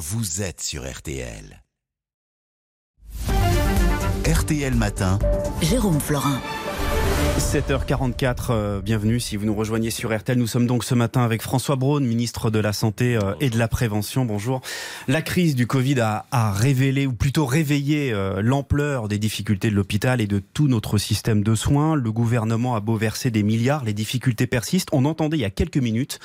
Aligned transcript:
vous 0.00 0.40
êtes 0.40 0.62
sur 0.62 0.90
RTL. 0.90 1.62
RTL 4.24 4.74
Matin. 4.74 5.18
Jérôme 5.60 6.00
Florin. 6.00 6.40
7h44, 7.38 8.46
euh, 8.50 8.80
bienvenue 8.80 9.20
si 9.20 9.36
vous 9.36 9.46
nous 9.46 9.54
rejoignez 9.54 9.90
sur 9.90 10.16
RTL. 10.16 10.36
Nous 10.36 10.46
sommes 10.46 10.66
donc 10.66 10.84
ce 10.84 10.94
matin 10.94 11.22
avec 11.22 11.42
François 11.42 11.76
Braun, 11.76 12.00
ministre 12.00 12.50
de 12.50 12.58
la 12.58 12.72
Santé 12.72 13.16
euh, 13.16 13.34
et 13.40 13.50
de 13.50 13.58
la 13.58 13.68
Prévention. 13.68 14.24
Bonjour. 14.24 14.60
La 15.06 15.22
crise 15.22 15.54
du 15.54 15.66
Covid 15.66 16.00
a, 16.00 16.26
a 16.32 16.52
révélé, 16.52 17.06
ou 17.06 17.12
plutôt 17.12 17.46
réveillé, 17.46 18.12
euh, 18.12 18.42
l'ampleur 18.42 19.08
des 19.08 19.18
difficultés 19.18 19.70
de 19.70 19.76
l'hôpital 19.76 20.20
et 20.20 20.26
de 20.26 20.38
tout 20.38 20.68
notre 20.68 20.98
système 20.98 21.42
de 21.42 21.54
soins. 21.54 21.94
Le 21.94 22.12
gouvernement 22.12 22.74
a 22.74 22.80
beau 22.80 22.96
verser 22.96 23.30
des 23.30 23.42
milliards, 23.42 23.84
les 23.84 23.94
difficultés 23.94 24.46
persistent. 24.46 24.90
On 24.92 25.04
entendait 25.04 25.38
il 25.38 25.42
y 25.42 25.44
a 25.44 25.50
quelques 25.50 25.78
minutes 25.78 26.18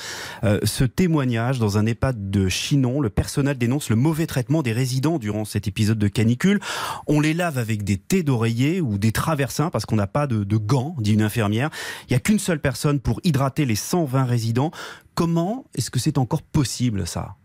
ce 0.63 0.83
témoignage 0.83 1.59
dans 1.59 1.77
un 1.77 1.85
EHPAD 1.85 2.29
de 2.29 2.49
Chinon. 2.49 2.99
Le 2.99 3.09
personnel 3.09 3.57
dénonce 3.57 3.89
le 3.89 3.95
mauvais 3.95 4.27
traitement 4.27 4.61
des 4.61 4.73
résidents 4.73 5.17
durant 5.17 5.45
cet 5.45 5.67
épisode 5.67 5.97
de 5.97 6.07
canicule. 6.07 6.59
On 7.07 7.19
les 7.19 7.33
lave 7.33 7.57
avec 7.57 7.83
des 7.83 7.97
thés 7.97 8.23
d'oreiller 8.23 8.81
ou 8.81 8.97
des 8.97 9.11
traversins 9.11 9.69
parce 9.69 9.85
qu'on 9.85 9.95
n'a 9.95 10.07
pas 10.07 10.27
de, 10.27 10.43
de 10.43 10.57
gants 10.57 10.94
dit 11.01 11.13
une 11.13 11.21
infirmière. 11.21 11.69
Il 12.03 12.13
n'y 12.13 12.17
a 12.17 12.19
qu'une 12.19 12.39
seule 12.39 12.59
personne 12.59 12.99
pour 12.99 13.19
hydrater 13.23 13.65
les 13.65 13.75
120 13.75 14.23
résidents. 14.25 14.71
Comment 15.13 15.65
est-ce 15.75 15.89
que 15.89 15.99
c'est 15.99 16.17
encore 16.17 16.41
possible 16.41 17.07
ça? 17.07 17.35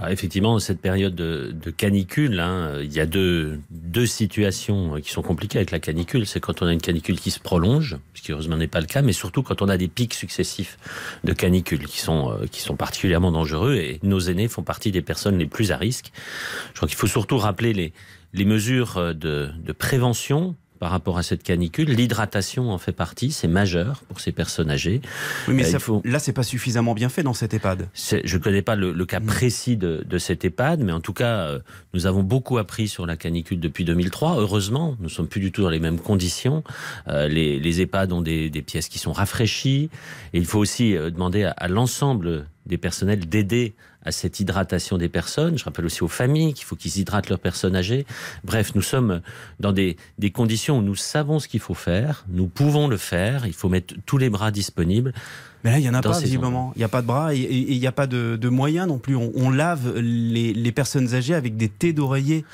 Alors 0.00 0.12
effectivement, 0.12 0.58
cette 0.60 0.80
période 0.80 1.14
de, 1.14 1.70
canicule, 1.76 2.40
hein, 2.40 2.78
il 2.82 2.92
y 2.92 3.00
a 3.00 3.06
deux, 3.06 3.60
situations 4.06 4.98
qui 5.02 5.10
sont 5.10 5.20
compliquées 5.20 5.58
avec 5.58 5.72
la 5.72 5.78
canicule. 5.78 6.26
C'est 6.26 6.40
quand 6.40 6.62
on 6.62 6.66
a 6.66 6.72
une 6.72 6.80
canicule 6.80 7.20
qui 7.20 7.30
se 7.30 7.38
prolonge, 7.38 7.98
ce 8.14 8.22
qui 8.22 8.32
heureusement 8.32 8.56
n'est 8.56 8.66
pas 8.66 8.80
le 8.80 8.86
cas, 8.86 9.02
mais 9.02 9.12
surtout 9.12 9.42
quand 9.42 9.60
on 9.60 9.68
a 9.68 9.76
des 9.76 9.88
pics 9.88 10.14
successifs 10.14 10.78
de 11.24 11.34
canicule 11.34 11.86
qui 11.86 11.98
sont, 11.98 12.30
euh, 12.30 12.46
qui 12.46 12.62
sont 12.62 12.76
particulièrement 12.76 13.30
dangereux. 13.30 13.74
Et 13.74 13.98
nos 14.02 14.20
aînés 14.20 14.48
font 14.48 14.62
partie 14.62 14.90
des 14.90 15.02
personnes 15.02 15.36
les 15.38 15.46
plus 15.46 15.70
à 15.70 15.76
risque. 15.76 16.12
Je 16.70 16.76
crois 16.76 16.88
qu'il 16.88 16.96
faut 16.96 17.06
surtout 17.06 17.36
rappeler 17.36 17.92
les, 18.32 18.44
mesures 18.46 19.14
de, 19.14 19.50
de 19.54 19.72
prévention 19.72 20.56
par 20.80 20.90
rapport 20.90 21.18
à 21.18 21.22
cette 21.22 21.42
canicule. 21.42 21.90
L'hydratation 21.90 22.70
en 22.72 22.78
fait 22.78 22.92
partie, 22.92 23.30
c'est 23.30 23.46
majeur 23.46 24.02
pour 24.08 24.18
ces 24.18 24.32
personnes 24.32 24.70
âgées. 24.70 25.02
Oui, 25.46 25.54
mais 25.54 25.66
euh, 25.66 25.70
ça, 25.70 25.78
faut... 25.78 26.00
là, 26.06 26.18
c'est 26.18 26.32
pas 26.32 26.42
suffisamment 26.42 26.94
bien 26.94 27.10
fait 27.10 27.22
dans 27.22 27.34
cet 27.34 27.52
EHPAD. 27.52 27.88
Je 27.94 28.36
ne 28.36 28.42
connais 28.42 28.62
pas 28.62 28.76
le, 28.76 28.92
le 28.92 29.06
cas 29.06 29.20
mmh. 29.20 29.26
précis 29.26 29.76
de, 29.76 30.02
de, 30.08 30.18
cet 30.18 30.44
EHPAD, 30.44 30.80
mais 30.80 30.92
en 30.92 31.00
tout 31.00 31.12
cas, 31.12 31.46
euh, 31.46 31.58
nous 31.92 32.06
avons 32.06 32.22
beaucoup 32.22 32.56
appris 32.56 32.88
sur 32.88 33.04
la 33.04 33.18
canicule 33.18 33.60
depuis 33.60 33.84
2003. 33.84 34.36
Heureusement, 34.38 34.96
nous 35.00 35.10
sommes 35.10 35.28
plus 35.28 35.42
du 35.42 35.52
tout 35.52 35.62
dans 35.62 35.68
les 35.68 35.80
mêmes 35.80 36.00
conditions. 36.00 36.64
Euh, 37.08 37.28
les, 37.28 37.60
les, 37.60 37.82
EHPAD 37.82 38.12
ont 38.12 38.22
des, 38.22 38.48
des, 38.48 38.62
pièces 38.62 38.88
qui 38.88 38.98
sont 38.98 39.12
rafraîchies. 39.12 39.90
Et 40.32 40.38
il 40.38 40.46
faut 40.46 40.58
aussi 40.58 40.94
demander 40.94 41.44
à, 41.44 41.50
à 41.50 41.68
l'ensemble 41.68 42.46
des 42.64 42.78
personnels 42.78 43.28
d'aider 43.28 43.74
à 44.04 44.12
cette 44.12 44.40
hydratation 44.40 44.98
des 44.98 45.08
personnes. 45.08 45.58
Je 45.58 45.64
rappelle 45.64 45.84
aussi 45.84 46.02
aux 46.02 46.08
familles 46.08 46.54
qu'il 46.54 46.64
faut 46.64 46.76
qu'ils 46.76 46.98
hydratent 46.98 47.28
leurs 47.28 47.38
personnes 47.38 47.76
âgées. 47.76 48.06
Bref, 48.44 48.74
nous 48.74 48.82
sommes 48.82 49.20
dans 49.58 49.72
des, 49.72 49.96
des 50.18 50.30
conditions 50.30 50.78
où 50.78 50.82
nous 50.82 50.96
savons 50.96 51.38
ce 51.38 51.48
qu'il 51.48 51.60
faut 51.60 51.74
faire, 51.74 52.24
nous 52.28 52.46
pouvons 52.46 52.88
le 52.88 52.96
faire, 52.96 53.46
il 53.46 53.52
faut 53.52 53.68
mettre 53.68 53.94
tous 54.06 54.18
les 54.18 54.30
bras 54.30 54.50
disponibles. 54.50 55.12
Mais 55.64 55.72
là, 55.72 55.78
il 55.78 55.82
n'y 55.82 55.90
en 55.90 55.94
a 55.94 56.00
pas, 56.00 56.18
visiblement. 56.18 56.72
Il 56.74 56.78
n'y 56.78 56.84
a 56.84 56.88
pas 56.88 57.02
de 57.02 57.06
bras 57.06 57.34
et 57.34 57.38
il 57.38 57.78
n'y 57.78 57.86
a 57.86 57.92
pas 57.92 58.06
de, 58.06 58.36
de, 58.36 58.48
moyens 58.48 58.88
non 58.88 58.98
plus. 58.98 59.14
On, 59.14 59.30
on 59.34 59.50
lave 59.50 59.98
les, 59.98 60.54
les, 60.54 60.72
personnes 60.72 61.14
âgées 61.14 61.34
avec 61.34 61.56
des 61.56 61.68
thés 61.68 61.92
d'oreiller. 61.92 62.46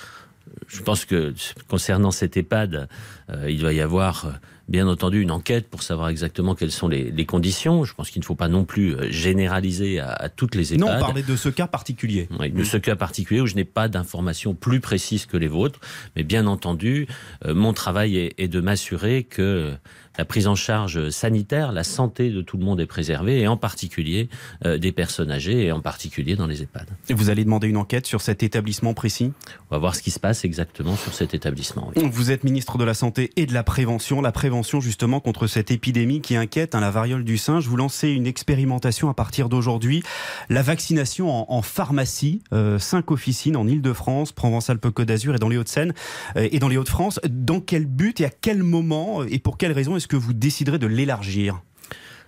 Je 0.67 0.83
pense 0.83 1.05
que 1.05 1.33
concernant 1.69 2.11
cet 2.11 2.37
EHPAD, 2.37 2.89
euh, 3.31 3.51
il 3.51 3.61
doit 3.61 3.73
y 3.73 3.81
avoir 3.81 4.41
bien 4.69 4.89
entendu 4.89 5.21
une 5.21 5.31
enquête 5.31 5.69
pour 5.69 5.83
savoir 5.83 6.09
exactement 6.09 6.55
quelles 6.55 6.73
sont 6.73 6.89
les, 6.89 7.11
les 7.11 7.27
conditions. 7.27 7.85
Je 7.85 7.95
pense 7.95 8.11
qu'il 8.11 8.21
ne 8.21 8.25
faut 8.25 8.35
pas 8.35 8.49
non 8.49 8.65
plus 8.65 8.95
euh, 8.95 9.11
généraliser 9.11 10.01
à, 10.01 10.11
à 10.13 10.29
toutes 10.29 10.55
les 10.55 10.75
EHPAD. 10.75 10.81
Non, 10.81 10.99
parler 10.99 11.23
de 11.23 11.37
ce 11.37 11.49
cas 11.49 11.67
particulier. 11.67 12.29
Oui, 12.39 12.51
de 12.51 12.65
ce 12.65 12.77
cas 12.77 12.97
particulier 12.97 13.41
où 13.41 13.47
je 13.47 13.55
n'ai 13.55 13.65
pas 13.65 13.89
d'informations 13.89 14.55
plus 14.55 14.81
précises 14.81 15.27
que 15.27 15.37
les 15.37 15.49
vôtres. 15.49 15.81
Mais 16.17 16.25
bien 16.25 16.47
entendu, 16.47 17.07
euh, 17.45 17.55
mon 17.55 17.73
travail 17.73 18.17
est, 18.17 18.35
est 18.39 18.49
de 18.49 18.61
m'assurer 18.61 19.25
que 19.25 19.75
la 20.19 20.25
prise 20.25 20.47
en 20.47 20.55
charge 20.55 21.11
sanitaire, 21.11 21.73
la 21.73 21.85
santé 21.85 22.31
de 22.31 22.43
tout 22.43 22.57
le 22.57 22.65
monde 22.65 22.81
est 22.81 22.87
préservée, 22.87 23.41
et 23.41 23.49
en 23.49 23.57
particulier 23.57 24.29
euh, 24.65 24.79
des 24.79 24.93
personnes 24.93 25.31
âgées, 25.31 25.67
et 25.67 25.73
en 25.73 25.81
particulier 25.81 26.37
dans 26.37 26.47
les 26.47 26.63
EHPAD. 26.63 26.89
Et 27.09 27.15
vous 27.15 27.31
allez 27.31 27.45
demander 27.45 27.69
une 27.69 27.77
enquête 27.77 28.07
sur 28.07 28.21
cet 28.21 28.43
établissement 28.43 28.95
précis? 28.95 29.33
On 29.71 29.75
va 29.75 29.79
voir 29.79 29.95
ce 29.95 30.03
qui 30.03 30.11
se 30.11 30.21
passe 30.21 30.45
exactement 30.45 30.97
sur 30.97 31.15
cet 31.15 31.35
établissement. 31.35 31.91
Oui. 31.97 32.09
Vous 32.11 32.31
êtes 32.31 32.45
ministre 32.45 32.79
de 32.79 32.85
la 32.85 32.95
Santé 32.95 33.31
et 33.37 33.47
de 33.47 33.55
la 33.55 33.63
Prévention. 33.63 34.21
La 34.21 34.33
prévention 34.33 34.81
justement 34.81 35.21
contre 35.21 35.47
cette 35.47 35.71
épidémie 35.71 36.21
qui 36.21 36.37
inquiète 36.37 36.75
hein, 36.75 36.81
la 36.81 36.91
variole 36.91 37.25
du 37.25 37.37
singe. 37.37 37.67
Vous 37.67 37.77
lancez 37.77 38.09
une 38.09 38.27
expérimentation 38.27 39.09
à 39.11 39.15
partir 39.15 39.49
d'aujourd'hui. 39.49 40.03
La 40.49 40.63
vaccination 40.63 41.31
en, 41.31 41.47
en 41.49 41.63
pharmacie, 41.63 42.43
euh, 42.53 42.79
cinq 42.79 43.11
officines 43.11 43.57
en 43.57 43.67
Ile-de-France, 43.67 44.33
Provence-Alpes-Côte 44.33 45.09
d'Azur 45.09 45.35
et 45.35 45.39
dans 45.39 45.49
les 45.49 45.59
Hauts-de-Seine 45.59 45.93
euh, 46.37 46.49
et 46.51 46.59
dans 46.59 46.69
les 46.69 46.77
Hauts-de-France. 46.77 47.21
Dans 47.29 47.61
quel 47.61 47.87
but 47.87 48.21
et 48.21 48.25
à 48.25 48.31
quel 48.31 48.63
moment 48.63 49.25
et 49.25 49.39
pour 49.39 49.59
quelles 49.59 49.73
raisons 49.73 49.97
est-ce 49.97 50.06
que 50.09 50.17
vous 50.17 50.33
déciderez 50.33 50.79
de 50.79 50.87
l'élargir 50.87 51.63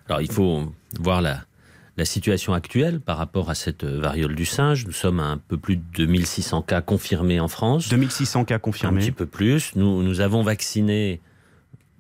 Alors 0.09 0.21
il 0.21 0.31
faut 0.31 0.73
voir 0.99 1.23
la, 1.23 1.41
la 1.99 2.05
situation 2.05 2.55
actuelle 2.55 3.01
par 3.01 3.19
rapport 3.19 3.51
à 3.51 3.55
cette 3.55 3.85
variole 3.85 4.35
du 4.37 4.47
singe. 4.47 4.87
Nous 4.87 4.93
sommes 4.93 5.21
à 5.21 5.25
un 5.25 5.37
peu 5.37 5.59
plus 5.59 5.77
de 5.77 5.83
2600 5.95 6.63
cas 6.63 6.81
confirmés 6.81 7.41
en 7.41 7.49
France. 7.49 7.89
2600 7.89 8.45
cas 8.45 8.59
confirmés. 8.59 9.03
Un 9.03 9.05
petit 9.07 9.13
peu 9.13 9.27
plus. 9.27 9.75
Nous, 9.75 10.03
nous 10.03 10.21
avons 10.21 10.43
vacciné 10.43 11.21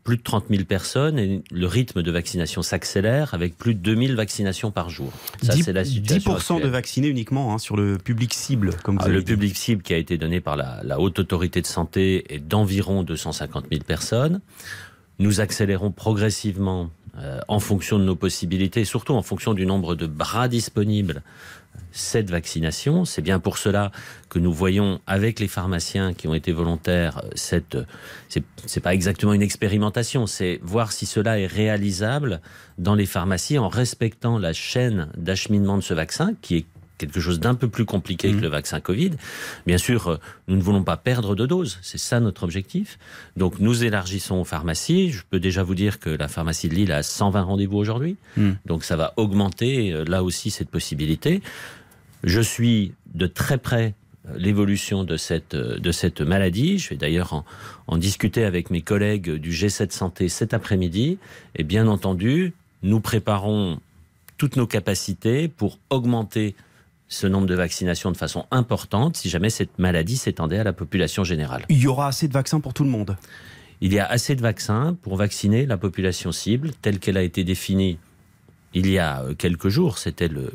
plus 0.05 0.17
de 0.17 0.23
30 0.23 0.47
000 0.49 0.65
personnes 0.65 1.19
et 1.19 1.43
le 1.51 1.67
rythme 1.67 2.03
de 2.03 2.11
vaccination 2.11 2.63
s'accélère 2.63 3.35
avec 3.35 3.59
plus 3.59 3.75
de 3.75 3.81
2000 3.81 4.15
vaccinations 4.15 4.71
par 4.71 4.89
jour. 4.89 5.13
Ça, 5.43 5.53
10, 5.53 5.69
la 5.69 5.83
10% 5.83 6.63
de 6.63 6.69
vaccinés 6.69 7.09
uniquement 7.09 7.53
hein, 7.53 7.59
sur 7.59 7.77
le 7.77 7.99
public 7.99 8.33
cible, 8.33 8.71
comme 8.85 8.97
vous 8.97 9.05
ah, 9.05 9.09
Le 9.09 9.23
dit. 9.23 9.33
public 9.33 9.55
cible 9.55 9.83
qui 9.83 9.93
a 9.93 9.99
été 9.99 10.17
donné 10.17 10.41
par 10.41 10.57
la, 10.57 10.81
la 10.83 10.99
Haute 10.99 11.19
Autorité 11.19 11.61
de 11.61 11.67
Santé 11.67 12.33
est 12.33 12.39
d'environ 12.39 13.03
250 13.03 13.67
000 13.71 13.83
personnes. 13.85 14.41
Nous 15.19 15.41
accélérons 15.41 15.91
progressivement 15.91 16.91
euh, 17.19 17.41
en 17.49 17.59
fonction 17.59 17.99
de 17.99 18.05
nos 18.05 18.15
possibilités, 18.15 18.85
surtout 18.85 19.15
en 19.15 19.23
fonction 19.23 19.53
du 19.53 19.67
nombre 19.67 19.97
de 19.97 20.07
bras 20.07 20.47
disponibles, 20.47 21.23
cette 21.91 22.31
vaccination. 22.31 23.05
C'est 23.05 23.23
bien 23.23 23.41
pour 23.41 23.59
cela 23.59 23.91
que 24.29 24.39
nous 24.39 24.53
voyons 24.53 25.01
avec 25.07 25.41
les 25.41 25.49
pharmaciens 25.49 26.15
qui 26.15 26.29
ont 26.29 26.35
été 26.35 26.53
volontaires 26.53 27.23
cette 27.35 27.77
c'est 28.29 28.81
pas 28.81 28.95
exactement 28.95 29.33
une 29.33 29.43
expérimentation, 29.43 30.27
c'est 30.27 30.61
voir 30.63 30.93
si 30.93 31.07
cela 31.07 31.41
est 31.41 31.47
réalisable 31.47 32.41
dans 32.79 32.95
les 32.95 33.07
pharmacies 33.07 33.59
en 33.59 33.69
respectant 33.69 34.39
la 34.39 34.53
chaîne 34.53 35.09
d'acheminement 35.17 35.77
de 35.77 35.83
ce 35.83 35.95
vaccin 35.95 36.35
qui 36.41 36.57
est 36.59 36.67
quelque 36.99 37.21
chose 37.21 37.41
d'un 37.41 37.55
peu 37.55 37.69
plus 37.69 37.85
compliqué 37.85 38.33
mmh. 38.33 38.37
que 38.37 38.41
le 38.43 38.49
vaccin 38.49 38.81
Covid. 38.81 39.13
Bien 39.67 39.79
sûr, 39.79 40.09
euh, 40.09 40.17
nous 40.49 40.57
ne 40.57 40.63
voulons 40.63 40.83
pas 40.83 40.97
perdre 40.97 41.35
de 41.35 41.47
doses, 41.47 41.79
c'est 41.83 41.99
ça 41.99 42.21
notre 42.21 42.43
objectif. 42.43 42.99
Donc 43.37 43.61
nous 43.61 43.85
élargissons 43.85 44.37
aux 44.37 44.45
pharmacies. 44.45 45.11
Je 45.11 45.23
peux 45.31 45.41
déjà 45.41 45.63
vous 45.63 45.75
dire 45.75 46.01
que 46.01 46.11
la 46.11 46.29
pharmacie 46.29 46.69
de 46.69 46.75
Lille 46.75 46.93
a 46.93 47.03
120 47.03 47.43
rendez-vous 47.43 47.79
aujourd'hui. 47.79 48.17
Mmh. 48.37 48.51
Donc 48.67 48.85
ça 48.85 48.97
va 48.97 49.15
augmenter 49.17 49.93
euh, 49.93 50.05
là 50.05 50.23
aussi 50.23 50.51
cette 50.51 50.71
possibilité. 50.71 51.41
Je 52.25 52.41
suis 52.41 52.93
de 53.15 53.27
très 53.27 53.59
près 53.59 53.95
euh, 54.29 54.37
l'évolution 54.37 55.05
de 55.05 55.17
cette, 55.17 55.55
de 55.55 55.93
cette 55.93 56.21
maladie. 56.21 56.79
Je 56.79 56.91
vais 56.91 56.97
d'ailleurs 56.97 57.33
en, 57.33 57.45
en 57.87 57.97
discuter 57.97 58.45
avec 58.45 58.71
mes 58.71 58.83
collègues 58.83 59.31
du 59.31 59.53
G7 59.53 59.93
Santé 59.93 60.29
cet 60.29 60.53
après-midi. 60.53 61.19
Et 61.55 61.63
bien 61.63 61.87
entendu, 61.87 62.53
nous 62.83 63.01
préparons 63.01 63.79
toutes 64.37 64.57
nos 64.57 64.67
capacités 64.67 65.49
pour 65.49 65.79
augmenter 65.91 66.55
ce 67.09 67.27
nombre 67.27 67.47
de 67.47 67.55
vaccinations 67.55 68.13
de 68.13 68.17
façon 68.17 68.47
importante 68.51 69.17
si 69.17 69.29
jamais 69.29 69.51
cette 69.51 69.79
maladie 69.79 70.17
s'étendait 70.17 70.59
à 70.59 70.65
la 70.65 70.73
population 70.73 71.25
générale. 71.25 71.65
Il 71.69 71.79
y 71.79 71.87
aura 71.87 72.09
assez 72.09 72.29
de 72.29 72.33
vaccins 72.33 72.61
pour 72.61 72.75
tout 72.75 72.85
le 72.85 72.91
monde 72.91 73.17
Il 73.81 73.93
y 73.93 73.99
a 73.99 74.07
assez 74.07 74.37
de 74.37 74.43
vaccins 74.43 74.97
pour 75.03 75.17
vacciner 75.17 75.67
la 75.67 75.79
population 75.79 76.33
cible 76.33 76.71
telle 76.83 76.99
qu'elle 76.99 77.17
a 77.17 77.23
été 77.23 77.45
définie 77.45 77.99
il 78.75 78.91
y 78.91 78.99
a 78.99 79.25
quelques 79.39 79.69
jours, 79.69 79.99
c'était 79.99 80.29
le, 80.29 80.53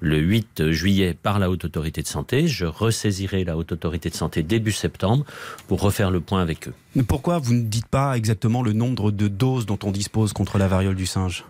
le 0.00 0.18
8 0.18 0.70
juillet 0.70 1.14
par 1.14 1.38
la 1.38 1.50
Haute 1.50 1.64
Autorité 1.64 2.02
de 2.02 2.06
Santé. 2.06 2.46
Je 2.46 2.66
ressaisirai 2.66 3.44
la 3.44 3.56
Haute 3.56 3.72
Autorité 3.72 4.10
de 4.10 4.14
Santé 4.14 4.42
début 4.42 4.72
septembre 4.72 5.24
pour 5.66 5.80
refaire 5.80 6.10
le 6.10 6.20
point 6.20 6.42
avec 6.42 6.68
eux. 6.68 6.74
Mais 6.94 7.02
pourquoi 7.02 7.38
vous 7.38 7.54
ne 7.54 7.62
dites 7.62 7.86
pas 7.86 8.16
exactement 8.16 8.62
le 8.62 8.72
nombre 8.72 9.10
de 9.10 9.28
doses 9.28 9.66
dont 9.66 9.78
on 9.82 9.90
dispose 9.90 10.32
contre 10.32 10.58
la 10.58 10.68
variole 10.68 10.94
du 10.94 11.06
singe? 11.06 11.44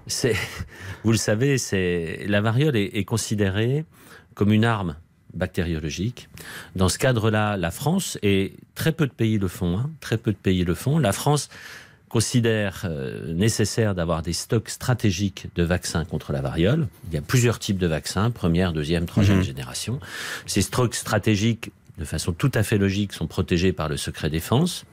Vous 1.05 1.13
le 1.13 1.19
savez, 1.19 1.57
la 2.27 2.41
variole 2.41 2.77
est, 2.77 2.97
est 2.97 3.05
considérée 3.05 3.85
comme 4.35 4.53
une 4.53 4.65
arme 4.65 4.97
bactériologique. 5.35 6.29
Dans 6.77 6.89
ce 6.89 6.99
cadre-là, 6.99 7.57
la 7.57 7.71
France, 7.71 8.19
et 8.23 8.55
très 8.75 8.93
peu 8.93 9.07
de 9.07 9.13
pays 9.13 9.39
le 9.39 9.49
font, 9.49 9.79
hein, 9.79 9.91
très 10.01 10.17
peu 10.17 10.33
de 10.33 10.37
pays 10.37 10.65
le 10.65 10.75
font, 10.75 10.99
la 10.99 11.13
France 11.13 11.49
considère 12.15 12.83
euh, 12.85 13.35
nécessaire 13.35 13.97
d'avoir 13.97 14.23
des 14.23 14.33
stocks 14.33 14.69
stratégiques 14.69 15.49
de 15.57 15.65
vaccins 15.65 16.05
contre 16.05 16.31
la 16.31 16.43
variole. 16.43 16.87
Il 17.09 17.15
y 17.15 17.17
a 17.17 17.21
plusieurs 17.21 17.59
types 17.59 17.77
de 17.77 17.89
vaccins, 17.89 18.31
première, 18.31 18.73
deuxième, 18.73 19.05
troisième 19.05 19.41
mmh. 19.41 19.43
génération. 19.43 19.99
Ces 20.47 20.63
stocks 20.63 20.95
stratégiques, 20.95 21.73
de 21.99 22.05
façon 22.05 22.33
tout 22.33 22.53
à 22.55 22.63
fait 22.63 22.79
logique, 22.79 23.15
sont 23.15 23.27
protégés 23.27 23.73
par 23.73 23.89
le 23.89 23.97
secret 23.97 24.31
défense. 24.31 24.85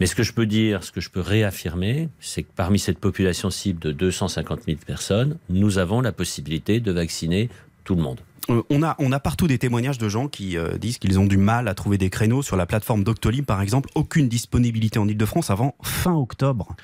Mais 0.00 0.06
ce 0.06 0.14
que 0.14 0.22
je 0.22 0.32
peux 0.32 0.46
dire, 0.46 0.82
ce 0.82 0.92
que 0.92 1.02
je 1.02 1.10
peux 1.10 1.20
réaffirmer, 1.20 2.08
c'est 2.20 2.42
que 2.42 2.52
parmi 2.56 2.78
cette 2.78 3.00
population 3.00 3.50
cible 3.50 3.78
de 3.78 3.92
250 3.92 4.60
000 4.64 4.78
personnes, 4.86 5.36
nous 5.50 5.76
avons 5.76 6.00
la 6.00 6.12
possibilité 6.12 6.80
de 6.80 6.90
vacciner 6.90 7.50
tout 7.84 7.96
le 7.96 8.00
monde. 8.00 8.20
Euh, 8.50 8.62
on, 8.70 8.82
a, 8.82 8.96
on 8.98 9.12
a 9.12 9.20
partout 9.20 9.46
des 9.46 9.58
témoignages 9.58 9.98
de 9.98 10.08
gens 10.08 10.28
qui 10.28 10.56
euh, 10.56 10.78
disent 10.78 10.98
qu'ils 10.98 11.18
ont 11.18 11.26
du 11.26 11.36
mal 11.36 11.68
à 11.68 11.74
trouver 11.74 11.98
des 11.98 12.10
créneaux 12.10 12.42
sur 12.42 12.56
la 12.56 12.66
plateforme 12.66 13.04
Doctolib, 13.04 13.44
par 13.44 13.60
exemple. 13.60 13.88
Aucune 13.94 14.28
disponibilité 14.28 14.98
en 14.98 15.08
Ile-de-France 15.08 15.50
avant 15.50 15.74
fin 15.82 16.14
octobre. 16.14 16.74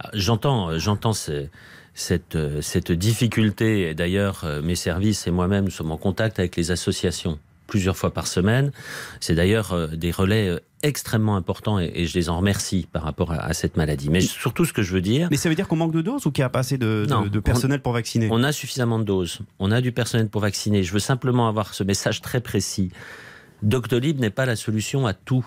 Ah, 0.00 0.10
j'entends, 0.12 0.70
euh, 0.70 0.78
j'entends 0.78 1.12
cette, 1.12 2.38
cette 2.60 2.92
difficulté. 2.92 3.94
D'ailleurs, 3.94 4.44
mes 4.62 4.74
services 4.74 5.26
et 5.26 5.30
moi-même 5.30 5.70
sommes 5.70 5.92
en 5.92 5.96
contact 5.96 6.38
avec 6.38 6.56
les 6.56 6.70
associations 6.72 7.38
plusieurs 7.66 7.96
fois 7.96 8.12
par 8.12 8.26
semaine. 8.26 8.72
C'est 9.20 9.34
d'ailleurs 9.34 9.88
des 9.96 10.10
relais 10.10 10.60
extrêmement 10.84 11.36
importants 11.36 11.78
et, 11.78 12.06
je 12.06 12.14
les 12.14 12.28
en 12.28 12.36
remercie 12.36 12.86
par 12.92 13.02
rapport 13.02 13.32
à, 13.32 13.52
cette 13.54 13.76
maladie. 13.76 14.10
Mais 14.10 14.20
surtout, 14.20 14.64
ce 14.64 14.72
que 14.72 14.82
je 14.82 14.92
veux 14.92 15.00
dire. 15.00 15.28
Mais 15.30 15.36
ça 15.36 15.48
veut 15.48 15.54
dire 15.54 15.66
qu'on 15.66 15.76
manque 15.76 15.92
de 15.92 16.02
doses 16.02 16.26
ou 16.26 16.30
qu'il 16.30 16.42
n'y 16.42 16.46
a 16.46 16.50
pas 16.50 16.60
assez 16.60 16.76
de, 16.78 17.06
de, 17.30 17.40
personnel 17.40 17.80
pour 17.80 17.92
vacciner? 17.92 18.28
On 18.30 18.44
a 18.44 18.52
suffisamment 18.52 18.98
de 18.98 19.04
doses. 19.04 19.40
On 19.58 19.72
a 19.72 19.80
du 19.80 19.92
personnel 19.92 20.28
pour 20.28 20.42
vacciner. 20.42 20.82
Je 20.82 20.92
veux 20.92 20.98
simplement 20.98 21.48
avoir 21.48 21.74
ce 21.74 21.82
message 21.82 22.20
très 22.20 22.40
précis. 22.40 22.90
Doctolib 23.62 24.20
n'est 24.20 24.30
pas 24.30 24.44
la 24.44 24.56
solution 24.56 25.06
à 25.06 25.14
tout. 25.14 25.46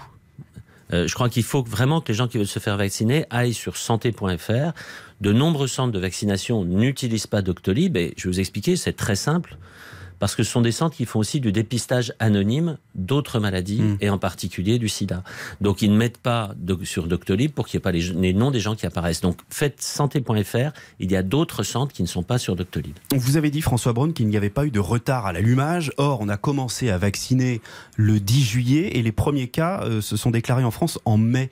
Euh, 0.93 1.07
je 1.07 1.13
crois 1.13 1.29
qu'il 1.29 1.43
faut 1.43 1.63
vraiment 1.63 2.01
que 2.01 2.07
les 2.11 2.15
gens 2.15 2.27
qui 2.27 2.37
veulent 2.37 2.47
se 2.47 2.59
faire 2.59 2.77
vacciner 2.77 3.25
aillent 3.29 3.53
sur 3.53 3.77
santé.fr. 3.77 4.71
De 5.21 5.33
nombreux 5.33 5.67
centres 5.67 5.91
de 5.91 5.99
vaccination 5.99 6.65
n'utilisent 6.65 7.27
pas 7.27 7.43
Doctolib 7.43 7.95
et 7.95 8.13
je 8.17 8.23
vais 8.23 8.29
vous 8.33 8.39
expliquer, 8.39 8.75
c'est 8.75 8.93
très 8.93 9.15
simple 9.15 9.57
parce 10.19 10.35
que 10.35 10.43
ce 10.43 10.51
sont 10.51 10.61
des 10.61 10.71
centres 10.71 10.95
qui 10.95 11.05
font 11.05 11.19
aussi 11.19 11.39
du 11.39 11.51
dépistage 11.51 12.13
anonyme 12.19 12.77
d'autres 12.95 13.39
maladies, 13.39 13.81
hmm. 13.81 13.97
et 14.01 14.09
en 14.09 14.17
particulier 14.17 14.79
du 14.79 14.89
sida. 14.89 15.23
Donc 15.61 15.81
ils 15.81 15.91
ne 15.91 15.97
mettent 15.97 16.17
pas 16.17 16.51
sur 16.83 17.07
Doctolib 17.07 17.51
pour 17.51 17.67
qu'il 17.67 17.77
n'y 17.77 17.81
ait 17.81 17.83
pas 17.83 17.91
les, 17.91 18.33
noms 18.33 18.51
des 18.51 18.59
gens 18.59 18.75
qui 18.75 18.85
apparaissent. 18.85 19.21
Donc 19.21 19.39
faites 19.49 19.81
santé.fr, 19.81 20.71
il 20.99 21.11
y 21.11 21.15
a 21.15 21.23
d'autres 21.23 21.63
centres 21.63 21.93
qui 21.93 22.01
ne 22.01 22.07
sont 22.07 22.23
pas 22.23 22.37
sur 22.37 22.55
Doctolib. 22.55 22.95
Vous 23.15 23.37
avez 23.37 23.51
dit, 23.51 23.61
François 23.61 23.93
Braun, 23.93 24.13
qu'il 24.13 24.27
n'y 24.27 24.37
avait 24.37 24.49
pas 24.49 24.65
eu 24.65 24.71
de 24.71 24.79
retard 24.79 25.25
à 25.25 25.33
l'allumage. 25.33 25.91
Or, 25.97 26.19
on 26.21 26.29
a 26.29 26.37
commencé 26.37 26.89
à 26.89 26.97
vacciner 26.97 27.61
le 27.95 28.19
10 28.19 28.43
juillet 28.43 28.97
et 28.97 29.03
les 29.03 29.11
premiers 29.11 29.47
cas 29.47 29.81
euh, 29.83 30.01
se 30.01 30.17
sont 30.17 30.31
déclarés 30.31 30.63
en 30.63 30.71
France 30.71 30.99
en 31.05 31.17
mai. 31.17 31.49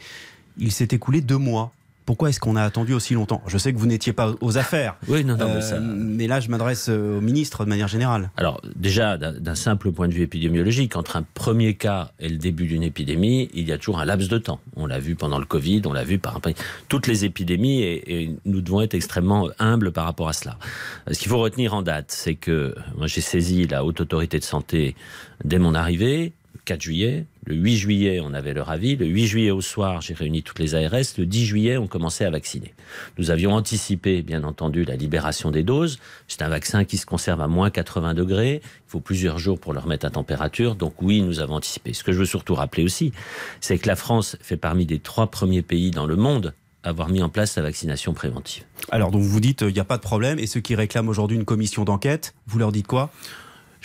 Il 0.57 0.71
s'est 0.71 0.89
écoulé 0.91 1.21
deux 1.21 1.37
mois. 1.37 1.74
Pourquoi 2.05 2.29
est-ce 2.29 2.39
qu'on 2.39 2.55
a 2.55 2.61
attendu 2.61 2.93
aussi 2.93 3.15
longtemps? 3.15 3.41
Je 3.47 3.57
sais 3.57 3.73
que 3.73 3.79
vous 3.79 3.87
n'étiez 3.87 4.13
pas 4.13 4.33
aux 4.41 4.57
affaires. 4.57 4.97
Oui, 5.07 5.23
non, 5.23 5.37
non, 5.37 5.53
mais, 5.53 5.61
ça... 5.61 5.75
Euh, 5.75 5.81
mais, 5.81 6.27
là, 6.27 6.39
je 6.39 6.49
m'adresse 6.49 6.87
euh, 6.89 7.19
au 7.19 7.21
ministre 7.21 7.63
de 7.63 7.69
manière 7.69 7.87
générale. 7.87 8.31
Alors, 8.37 8.59
déjà, 8.75 9.17
d'un 9.17 9.55
simple 9.55 9.91
point 9.91 10.07
de 10.07 10.13
vue 10.13 10.23
épidémiologique, 10.23 10.95
entre 10.95 11.15
un 11.15 11.23
premier 11.35 11.75
cas 11.75 12.11
et 12.19 12.27
le 12.27 12.37
début 12.37 12.65
d'une 12.65 12.83
épidémie, 12.83 13.49
il 13.53 13.67
y 13.67 13.71
a 13.71 13.77
toujours 13.77 13.99
un 13.99 14.05
laps 14.05 14.27
de 14.27 14.37
temps. 14.37 14.59
On 14.75 14.87
l'a 14.87 14.99
vu 14.99 15.15
pendant 15.15 15.39
le 15.39 15.45
Covid, 15.45 15.83
on 15.85 15.93
l'a 15.93 16.03
vu 16.03 16.17
par 16.17 16.41
toutes 16.89 17.07
les 17.07 17.23
épidémies, 17.23 17.81
et, 17.83 18.35
nous 18.45 18.61
devons 18.61 18.81
être 18.81 18.95
extrêmement 18.95 19.49
humbles 19.59 19.91
par 19.91 20.05
rapport 20.05 20.27
à 20.27 20.33
cela. 20.33 20.57
Ce 21.09 21.19
qu'il 21.19 21.29
faut 21.29 21.39
retenir 21.39 21.73
en 21.73 21.81
date, 21.81 22.07
c'est 22.09 22.35
que 22.35 22.75
moi, 22.97 23.07
j'ai 23.07 23.21
saisi 23.21 23.67
la 23.67 23.85
haute 23.85 24.01
autorité 24.01 24.39
de 24.39 24.43
santé 24.43 24.95
dès 25.43 25.59
mon 25.59 25.75
arrivée. 25.75 26.33
4 26.63 26.81
juillet. 26.81 27.25
Le 27.45 27.55
8 27.55 27.77
juillet, 27.77 28.19
on 28.23 28.33
avait 28.33 28.53
leur 28.53 28.69
avis. 28.69 28.95
Le 28.95 29.05
8 29.05 29.27
juillet 29.27 29.51
au 29.51 29.61
soir, 29.61 30.01
j'ai 30.01 30.13
réuni 30.13 30.43
toutes 30.43 30.59
les 30.59 30.75
ARS. 30.75 31.17
Le 31.17 31.25
10 31.25 31.45
juillet, 31.45 31.77
on 31.77 31.87
commençait 31.87 32.25
à 32.25 32.29
vacciner. 32.29 32.73
Nous 33.17 33.31
avions 33.31 33.53
anticipé, 33.53 34.21
bien 34.21 34.43
entendu, 34.43 34.83
la 34.83 34.95
libération 34.95 35.51
des 35.51 35.63
doses. 35.63 35.99
C'est 36.27 36.41
un 36.41 36.49
vaccin 36.49 36.85
qui 36.85 36.97
se 36.97 37.05
conserve 37.05 37.41
à 37.41 37.47
moins 37.47 37.69
80 37.69 38.13
degrés. 38.13 38.61
Il 38.63 38.89
faut 38.89 38.99
plusieurs 38.99 39.37
jours 39.37 39.59
pour 39.59 39.73
le 39.73 39.79
remettre 39.79 40.05
à 40.05 40.09
température. 40.09 40.75
Donc 40.75 41.01
oui, 41.01 41.21
nous 41.21 41.39
avons 41.39 41.55
anticipé. 41.55 41.93
Ce 41.93 42.03
que 42.03 42.11
je 42.11 42.19
veux 42.19 42.25
surtout 42.25 42.55
rappeler 42.55 42.83
aussi, 42.83 43.11
c'est 43.61 43.77
que 43.77 43.87
la 43.87 43.95
France 43.95 44.37
fait 44.41 44.57
parmi 44.57 44.85
des 44.85 44.99
trois 44.99 45.27
premiers 45.27 45.61
pays 45.61 45.91
dans 45.91 46.05
le 46.05 46.15
monde 46.15 46.53
avoir 46.85 47.09
mis 47.09 47.21
en 47.21 47.29
place 47.29 47.55
la 47.55 47.63
vaccination 47.63 48.13
préventive. 48.13 48.63
Alors, 48.91 49.11
donc 49.11 49.23
vous 49.23 49.39
dites, 49.39 49.61
il 49.61 49.73
n'y 49.73 49.79
a 49.79 49.85
pas 49.85 49.97
de 49.97 50.03
problème. 50.03 50.39
Et 50.39 50.47
ceux 50.47 50.59
qui 50.59 50.75
réclament 50.75 51.09
aujourd'hui 51.09 51.35
une 51.35 51.45
commission 51.45 51.83
d'enquête, 51.83 52.35
vous 52.47 52.59
leur 52.59 52.71
dites 52.71 52.87
quoi? 52.87 53.09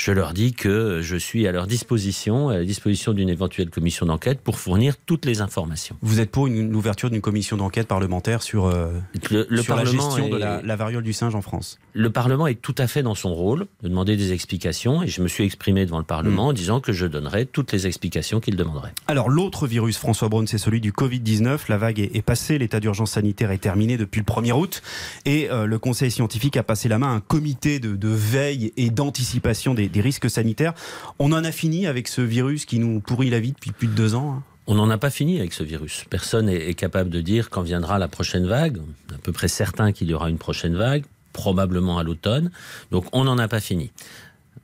Je 0.01 0.13
leur 0.13 0.33
dis 0.33 0.55
que 0.55 1.03
je 1.03 1.17
suis 1.17 1.47
à 1.47 1.53
leur 1.53 1.67
disposition, 1.67 2.49
à 2.49 2.57
la 2.57 2.65
disposition 2.65 3.13
d'une 3.13 3.29
éventuelle 3.29 3.69
commission 3.69 4.07
d'enquête 4.07 4.41
pour 4.41 4.59
fournir 4.59 4.95
toutes 4.97 5.27
les 5.27 5.43
informations. 5.43 5.95
Vous 6.01 6.21
êtes 6.21 6.31
pour 6.31 6.47
une, 6.47 6.75
ouverture 6.75 7.11
d'une 7.11 7.21
commission 7.21 7.59
d'enquête 7.59 7.87
parlementaire 7.87 8.41
sur, 8.43 8.65
euh, 8.65 8.95
le, 9.31 9.47
la 9.51 9.85
gestion 9.85 10.31
de 10.31 10.39
la, 10.39 10.77
variole 10.77 11.03
du 11.03 11.13
singe 11.13 11.35
en 11.35 11.43
France? 11.43 11.79
Le 11.93 12.09
Parlement 12.09 12.47
est 12.47 12.55
tout 12.55 12.75
à 12.79 12.87
fait 12.87 13.03
dans 13.03 13.15
son 13.15 13.35
rôle 13.35 13.67
de 13.83 13.89
demander 13.89 14.17
des 14.17 14.33
explications 14.33 15.03
et 15.03 15.07
je 15.07 15.21
me 15.21 15.29
suis 15.29 15.45
exprimé 15.45 15.85
devant 15.85 15.99
le 15.99 16.05
Parlement 16.05 16.47
en 16.47 16.53
hmm. 16.53 16.57
disant 16.57 16.81
que 16.81 16.93
je 16.93 17.05
donnerais 17.05 17.45
toutes 17.45 17.73
les 17.73 17.87
explications 17.87 18.41
qu'il 18.41 18.57
demanderait. 18.57 18.95
Alors 19.07 19.29
l'autre 19.29 19.67
virus, 19.67 19.99
François 19.99 20.31
Braun, 20.31 20.47
c'est 20.47 20.57
celui 20.57 20.81
du 20.81 20.93
Covid-19. 20.93 21.59
La 21.69 21.77
vague 21.77 22.01
est, 22.01 22.23
passée, 22.23 22.57
l'état 22.57 22.81
d'urgence 22.81 23.11
sanitaire 23.13 23.51
est 23.51 23.59
terminé 23.59 23.99
depuis 23.99 24.21
le 24.21 24.25
1er 24.25 24.53
août 24.53 24.81
et 25.27 25.51
euh, 25.51 25.67
le 25.67 25.79
Conseil 25.79 26.11
scientifique 26.11 26.57
a 26.57 26.63
passé 26.63 26.89
la 26.89 26.99
main 26.99 27.09
à 27.09 27.17
un 27.17 27.21
comité 27.21 27.81
de, 27.81 27.97
de 27.97 28.09
veille 28.09 28.73
et 28.79 28.89
d'anticipation 28.89 29.75
des 29.75 29.90
des 29.91 30.01
risques 30.01 30.31
sanitaires. 30.31 30.75
On 31.19 31.33
en 31.33 31.45
a 31.45 31.53
fini 31.53 31.87
avec 31.87 32.09
ce 32.09 32.21
virus 32.21 32.65
qui 32.65 32.79
nous 32.79 33.01
pourrit 33.01 33.31
la 33.31 33.41
vie 33.41 33.53
depuis 33.53 33.73
plus 33.73 33.89
de 33.89 33.95
deux 33.95 34.15
ans 34.15 34.35
hein. 34.35 34.43
on 34.67 34.75
n'en 34.75 34.91
a 34.91 34.99
pas 34.99 35.11
fini 35.11 35.39
avec 35.39 35.53
ce 35.53 35.63
virus. 35.63 36.05
Personne 36.11 36.49
est 36.49 36.75
capable 36.75 37.11
de 37.11 37.21
dire 37.21 37.51
quand 37.51 37.63
viendra 37.63 37.99
la 37.99 38.09
prochaine 38.09 38.47
vague. 38.47 38.79
On 38.79 39.13
est 39.13 39.17
à 39.17 39.19
peu 39.19 39.33
près 39.33 39.49
certain 39.49 39.93
qu'il 39.93 40.09
y 40.09 40.15
aura 40.15 40.31
une 40.31 40.39
prochaine 40.39 40.77
vague, 40.77 41.05
probablement 41.33 41.99
à 41.99 42.05
l'automne. 42.05 42.51
Donc 42.91 43.07
on 43.13 43.25
n'en 43.25 43.39
a 43.39 43.49
pas 43.49 43.61
fini. 43.61 43.91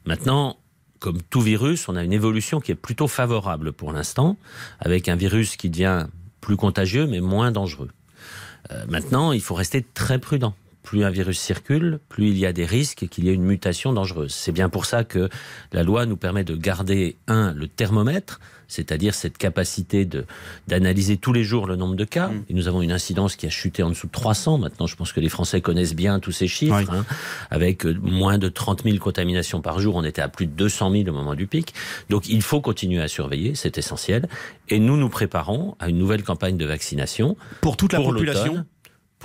Maintenant, 0.05 0.57
comme 0.99 1.21
tout 1.23 1.41
virus, 1.41 1.89
on 1.89 1.97
a 1.97 2.03
une 2.03 2.13
évolution 2.13 2.61
qui 2.61 2.73
est 2.73 2.77
plutôt 2.77 3.09
favorable 3.09 3.73
pour 3.73 3.93
l'instant, 3.93 4.37
avec 4.81 5.09
un 5.09 5.17
virus 5.17 5.57
qui 5.57 5.69
devient 5.69 6.07
plus 6.41 6.57
contagieux 6.57 7.07
mais 7.07 7.21
moins 7.21 7.51
dangereux. 7.51 7.91
Euh, 8.73 8.85
maintenant, 8.89 9.33
il 9.33 9.41
faut 9.41 9.55
rester 9.55 9.85
très 9.95 10.19
prudent 10.19 10.55
plus 10.87 11.05
un 11.05 11.11
virus 11.11 11.39
circule, 11.39 11.99
plus 12.09 12.29
il 12.31 12.39
y 12.39 12.47
a 12.47 12.53
des 12.53 12.65
risques 12.65 13.09
qu'il 13.11 13.25
y 13.25 13.29
ait 13.29 13.35
une 13.35 13.43
mutation 13.43 13.93
dangereuse. 13.93 14.33
C'est 14.33 14.53
bien 14.53 14.69
pour 14.69 14.87
ça 14.87 15.03
que 15.03 15.29
la 15.73 15.83
loi 15.83 16.07
nous 16.07 16.17
permet 16.17 16.45
de 16.45 16.55
garder, 16.55 17.17
un, 17.27 17.53
le 17.53 17.67
thermomètre, 17.67 18.41
c'est-à-dire 18.69 19.15
cette 19.15 19.37
capacité 19.37 20.09
d'analyser 20.69 21.17
tous 21.17 21.33
les 21.33 21.43
jours 21.43 21.67
le 21.67 21.75
nombre 21.77 21.97
de 21.97 22.05
cas. 22.05 22.29
Mm. 22.29 22.45
Et 22.49 22.55
nous 22.55 22.69
avons 22.69 22.83
une 22.83 22.93
incidence 22.93 23.35
qui 23.35 23.47
a 23.47 23.51
chuté 23.51 23.83
en 23.83 23.91
dessous 23.91 24.07
de 24.07 24.13
300. 24.13 24.59
Maintenant, 24.59 24.87
je 24.87 24.95
pense 24.95 25.13
que 25.13 25.21
les 25.21 25.29
Français 25.29 25.61
connaissent 25.61 25.95
bien 25.95 26.21
tous 26.21 26.33
ces 26.33 26.47
chiffres. 26.47 26.77
Hein. 26.91 27.05
avec 27.51 27.85
euh, 27.85 27.97
moins 28.01 28.39
de 28.39 28.49
30 28.49 28.85
000 28.85 28.99
contaminations 28.99 29.61
par 29.61 29.81
jour, 29.81 29.97
on 29.97 30.05
était 30.05 30.23
à 30.23 30.29
plus 30.29 30.47
de 30.47 30.53
200 30.53 30.93
000 30.93 31.09
au 31.09 31.13
moment 31.13 31.35
du 31.35 31.49
pic. 31.49 31.75
Donc, 32.11 32.29
il 32.29 32.43
faut 32.43 32.61
continuer 32.61 33.03
à 33.03 33.09
surveiller, 33.09 33.55
c'est 33.55 33.77
essentiel. 33.77 34.29
Et 34.69 34.79
nous 34.79 34.97
nous 34.97 35.09
préparons 35.09 35.77
à 35.81 35.89
une 35.89 35.99
nouvelle 35.99 36.23
campagne 36.23 36.57
de 36.57 36.65
vaccination 36.65 37.37
pour 37.61 37.77
toute 37.77 37.93
la 37.93 38.01
population 38.01 38.65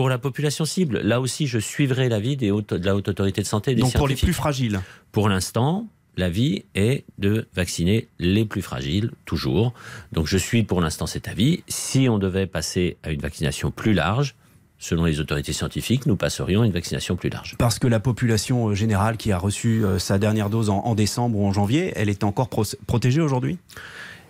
pour 0.01 0.09
la 0.09 0.17
population 0.17 0.65
cible. 0.65 0.97
Là 1.01 1.21
aussi, 1.21 1.45
je 1.45 1.59
suivrai 1.59 2.09
l'avis 2.09 2.35
de 2.35 2.47
la 2.83 2.95
haute 2.95 3.07
autorité 3.07 3.41
de 3.43 3.45
santé. 3.45 3.75
Des 3.75 3.81
Donc 3.81 3.93
pour 3.93 4.07
les 4.07 4.15
plus 4.15 4.33
fragiles 4.33 4.79
Pour 5.11 5.29
l'instant, 5.29 5.85
l'avis 6.17 6.63
est 6.73 7.05
de 7.19 7.45
vacciner 7.53 8.07
les 8.17 8.43
plus 8.43 8.63
fragiles, 8.63 9.11
toujours. 9.25 9.75
Donc 10.11 10.25
je 10.25 10.39
suis 10.39 10.63
pour 10.63 10.81
l'instant 10.81 11.05
cet 11.05 11.27
avis. 11.27 11.63
Si 11.67 12.09
on 12.09 12.17
devait 12.17 12.47
passer 12.47 12.97
à 13.03 13.11
une 13.11 13.21
vaccination 13.21 13.69
plus 13.69 13.93
large, 13.93 14.33
selon 14.79 15.05
les 15.05 15.19
autorités 15.19 15.53
scientifiques, 15.53 16.07
nous 16.07 16.15
passerions 16.15 16.63
à 16.63 16.65
une 16.65 16.73
vaccination 16.73 17.15
plus 17.15 17.29
large. 17.29 17.55
Parce 17.59 17.77
que 17.77 17.85
la 17.85 17.99
population 17.99 18.69
euh, 18.69 18.73
générale 18.73 19.17
qui 19.17 19.31
a 19.31 19.37
reçu 19.37 19.85
euh, 19.85 19.99
sa 19.99 20.17
dernière 20.17 20.49
dose 20.49 20.71
en, 20.71 20.95
décembre 20.95 21.37
ou 21.37 21.45
en 21.45 21.53
janvier, 21.53 21.93
elle 21.95 22.09
est 22.09 22.23
encore 22.23 22.49
protégée 22.49 23.21
aujourd'hui? 23.21 23.59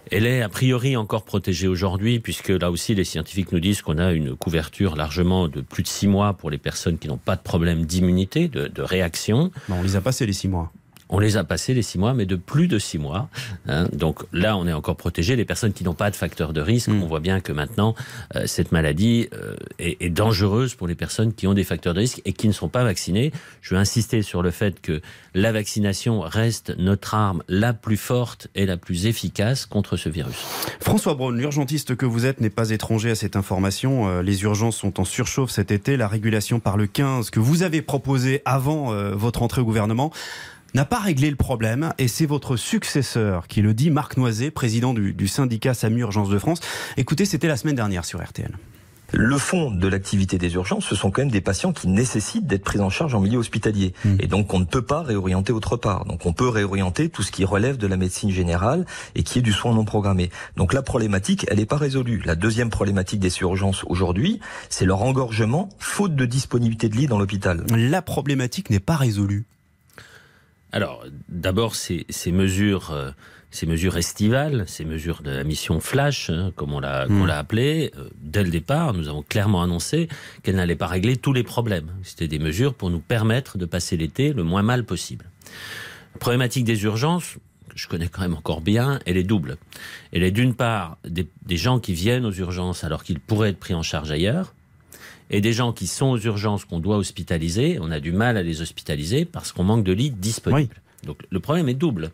Elle 0.09 0.25
est 0.25 0.41
a 0.41 0.49
priori 0.49 0.95
encore 0.95 1.23
protégée 1.23 1.67
aujourd'hui, 1.67 2.19
puisque 2.19 2.49
là 2.49 2.71
aussi 2.71 2.95
les 2.95 3.03
scientifiques 3.03 3.51
nous 3.51 3.59
disent 3.59 3.81
qu'on 3.81 3.97
a 3.97 4.11
une 4.11 4.35
couverture 4.35 4.95
largement 4.95 5.47
de 5.47 5.61
plus 5.61 5.83
de 5.83 5.87
six 5.87 6.07
mois 6.07 6.33
pour 6.33 6.49
les 6.49 6.57
personnes 6.57 6.97
qui 6.97 7.07
n'ont 7.07 7.17
pas 7.17 7.35
de 7.35 7.41
problème 7.41 7.85
d'immunité, 7.85 8.47
de, 8.47 8.81
réaction. 8.81 9.51
on 9.69 9.83
les 9.83 9.95
a 9.95 10.01
passés 10.01 10.25
les 10.25 10.33
six 10.33 10.47
mois. 10.47 10.71
On 11.11 11.19
les 11.19 11.35
a 11.35 11.43
passés 11.43 11.73
les 11.73 11.81
six 11.81 11.97
mois, 11.97 12.13
mais 12.13 12.25
de 12.25 12.37
plus 12.37 12.69
de 12.69 12.79
six 12.79 12.97
mois. 12.97 13.29
Hein. 13.67 13.87
Donc 13.91 14.23
là, 14.31 14.55
on 14.55 14.65
est 14.65 14.73
encore 14.73 14.95
protégé. 14.95 15.35
Les 15.35 15.43
personnes 15.43 15.73
qui 15.73 15.83
n'ont 15.83 15.93
pas 15.93 16.09
de 16.09 16.15
facteur 16.15 16.53
de 16.53 16.61
risque, 16.61 16.87
mm. 16.87 17.03
on 17.03 17.07
voit 17.07 17.19
bien 17.19 17.41
que 17.41 17.51
maintenant, 17.51 17.95
euh, 18.35 18.43
cette 18.47 18.71
maladie 18.71 19.27
euh, 19.33 19.55
est, 19.77 20.09
dangereuse 20.09 20.73
pour 20.73 20.87
les 20.87 20.95
personnes 20.95 21.33
qui 21.33 21.47
ont 21.47 21.53
des 21.53 21.65
facteurs 21.65 21.93
de 21.93 21.99
risque 21.99 22.21
et 22.23 22.31
qui 22.31 22.47
ne 22.47 22.53
sont 22.53 22.69
pas 22.69 22.85
vaccinées. 22.85 23.33
Je 23.61 23.75
veux 23.75 23.79
insister 23.79 24.21
sur 24.21 24.41
le 24.41 24.51
fait 24.51 24.79
que 24.79 25.01
la 25.33 25.51
vaccination 25.51 26.21
reste 26.21 26.73
notre 26.77 27.13
arme 27.13 27.43
la 27.49 27.73
plus 27.73 27.97
forte 27.97 28.47
et 28.55 28.65
la 28.65 28.77
plus 28.77 29.05
efficace 29.05 29.65
contre 29.65 29.97
ce 29.97 30.07
virus. 30.07 30.45
François 30.79 31.13
Braun, 31.13 31.35
l'urgentiste 31.35 31.95
que 31.97 32.05
vous 32.05 32.25
êtes 32.25 32.39
n'est 32.39 32.49
pas 32.49 32.69
étranger 32.69 33.11
à 33.11 33.15
cette 33.15 33.35
information. 33.35 34.07
Euh, 34.07 34.21
les 34.21 34.43
urgences 34.43 34.77
sont 34.77 35.01
en 35.01 35.05
surchauffe 35.05 35.51
cet 35.51 35.71
été. 35.71 35.97
La 35.97 36.07
régulation 36.07 36.61
par 36.61 36.77
le 36.77 36.87
15 36.87 37.31
que 37.31 37.41
vous 37.41 37.63
avez 37.63 37.81
proposé 37.81 38.41
avant 38.45 38.91
votre 39.13 39.41
entrée 39.41 39.61
au 39.61 39.65
gouvernement 39.65 40.11
n'a 40.73 40.85
pas 40.85 40.99
réglé 40.99 41.29
le 41.29 41.35
problème 41.35 41.93
et 41.97 42.07
c'est 42.07 42.25
votre 42.25 42.55
successeur 42.55 43.47
qui 43.47 43.61
le 43.61 43.73
dit, 43.73 43.91
Marc 43.91 44.17
Noiset, 44.17 44.51
président 44.51 44.93
du, 44.93 45.27
syndicat 45.27 45.73
SAMU 45.73 46.01
Urgence 46.01 46.29
de 46.29 46.39
France. 46.39 46.59
Écoutez, 46.97 47.25
c'était 47.25 47.47
la 47.47 47.57
semaine 47.57 47.75
dernière 47.75 48.05
sur 48.05 48.23
RTL. 48.23 48.57
Le 49.13 49.37
fond 49.37 49.71
de 49.71 49.87
l'activité 49.89 50.37
des 50.37 50.53
urgences, 50.53 50.85
ce 50.85 50.95
sont 50.95 51.11
quand 51.11 51.21
même 51.21 51.31
des 51.31 51.41
patients 51.41 51.73
qui 51.73 51.89
nécessitent 51.89 52.47
d'être 52.47 52.63
pris 52.63 52.79
en 52.79 52.89
charge 52.89 53.13
en 53.13 53.19
milieu 53.19 53.39
hospitalier. 53.39 53.93
Hmm. 54.05 54.15
Et 54.19 54.27
donc, 54.27 54.53
on 54.53 54.59
ne 54.59 54.65
peut 54.65 54.81
pas 54.81 55.01
réorienter 55.01 55.51
autre 55.51 55.75
part. 55.75 56.05
Donc, 56.05 56.25
on 56.25 56.31
peut 56.31 56.47
réorienter 56.47 57.09
tout 57.09 57.21
ce 57.21 57.31
qui 57.31 57.43
relève 57.43 57.75
de 57.75 57.87
la 57.87 57.97
médecine 57.97 58.31
générale 58.31 58.85
et 59.15 59.23
qui 59.23 59.39
est 59.39 59.41
du 59.41 59.51
soin 59.51 59.73
non 59.73 59.83
programmé. 59.83 60.29
Donc, 60.55 60.71
la 60.71 60.81
problématique, 60.81 61.45
elle 61.49 61.57
n'est 61.57 61.65
pas 61.65 61.75
résolue. 61.75 62.21
La 62.23 62.35
deuxième 62.35 62.69
problématique 62.69 63.19
des 63.19 63.37
urgences 63.39 63.83
aujourd'hui, 63.87 64.39
c'est 64.69 64.85
leur 64.85 65.01
engorgement, 65.01 65.67
faute 65.77 66.15
de 66.15 66.25
disponibilité 66.25 66.87
de 66.87 66.95
lits 66.95 67.07
dans 67.07 67.19
l'hôpital. 67.19 67.65
La 67.69 68.01
problématique 68.01 68.69
n'est 68.69 68.79
pas 68.79 68.95
résolue. 68.95 69.45
Alors, 70.71 71.03
d'abord, 71.29 71.75
ces, 71.75 72.05
ces 72.09 72.31
mesures, 72.31 72.91
euh, 72.91 73.11
ces 73.49 73.65
mesures 73.65 73.97
estivales, 73.97 74.63
ces 74.67 74.85
mesures 74.85 75.21
de 75.21 75.31
la 75.31 75.43
mission 75.43 75.79
flash, 75.79 76.29
hein, 76.29 76.51
comme 76.55 76.73
on 76.73 76.79
l'a 76.79 77.05
Hmm. 77.07 77.19
qu'on 77.19 77.25
l'a 77.25 77.37
appelé, 77.39 77.91
euh, 77.97 78.09
dès 78.21 78.43
le 78.43 78.49
départ, 78.49 78.93
nous 78.93 79.09
avons 79.09 79.21
clairement 79.23 79.61
annoncé 79.63 80.07
qu'elles 80.43 80.55
n'allaient 80.55 80.75
pas 80.75 80.87
régler 80.87 81.17
tous 81.17 81.33
les 81.33 81.43
problèmes. 81.43 81.91
C'était 82.03 82.27
des 82.29 82.39
mesures 82.39 82.73
pour 82.73 82.89
nous 82.89 82.99
permettre 82.99 83.57
de 83.57 83.65
passer 83.65 83.97
l'été 83.97 84.31
le 84.33 84.43
moins 84.43 84.63
mal 84.63 84.85
possible. 84.85 85.25
La 86.13 86.19
problématique 86.19 86.63
des 86.63 86.83
urgences, 86.83 87.35
que 87.69 87.77
je 87.77 87.87
connais 87.87 88.07
quand 88.07 88.21
même 88.21 88.35
encore 88.35 88.61
bien, 88.61 88.99
elle 89.05 89.17
est 89.17 89.23
double. 89.23 89.57
Elle 90.13 90.23
est 90.23 90.31
d'une 90.31 90.53
part 90.55 90.97
des, 91.05 91.27
des 91.45 91.57
gens 91.57 91.79
qui 91.79 91.93
viennent 91.93 92.25
aux 92.25 92.33
urgences 92.33 92.83
alors 92.83 93.03
qu'ils 93.03 93.19
pourraient 93.19 93.49
être 93.49 93.59
pris 93.59 93.73
en 93.73 93.81
charge 93.83 94.11
ailleurs, 94.11 94.53
et 95.31 95.41
des 95.41 95.53
gens 95.53 95.73
qui 95.73 95.87
sont 95.87 96.07
aux 96.07 96.19
urgences 96.19 96.65
qu'on 96.65 96.79
doit 96.79 96.97
hospitaliser, 96.97 97.79
on 97.81 97.89
a 97.89 97.99
du 97.99 98.11
mal 98.11 98.37
à 98.37 98.43
les 98.43 98.61
hospitaliser 98.61 99.25
parce 99.25 99.51
qu'on 99.51 99.63
manque 99.63 99.83
de 99.83 99.93
lits 99.93 100.11
disponibles. 100.11 100.75
Donc 101.03 101.17
le 101.31 101.39
problème 101.39 101.69
est 101.69 101.73
double. 101.73 102.11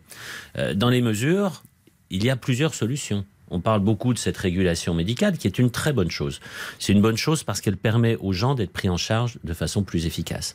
Euh, 0.56 0.72
dans 0.72 0.88
les 0.88 1.02
mesures, 1.02 1.62
il 2.08 2.24
y 2.24 2.30
a 2.30 2.36
plusieurs 2.36 2.74
solutions. 2.74 3.26
On 3.50 3.60
parle 3.60 3.80
beaucoup 3.80 4.12
de 4.12 4.18
cette 4.18 4.36
régulation 4.36 4.94
médicale 4.94 5.38
qui 5.38 5.46
est 5.46 5.58
une 5.58 5.70
très 5.70 5.92
bonne 5.92 6.10
chose. 6.10 6.40
C'est 6.78 6.92
une 6.92 7.00
bonne 7.00 7.16
chose 7.16 7.42
parce 7.44 7.60
qu'elle 7.60 7.76
permet 7.76 8.16
aux 8.16 8.32
gens 8.32 8.54
d'être 8.54 8.72
pris 8.72 8.88
en 8.88 8.98
charge 8.98 9.38
de 9.42 9.54
façon 9.54 9.82
plus 9.82 10.06
efficace. 10.06 10.54